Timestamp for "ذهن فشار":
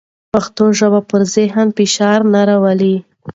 1.35-2.19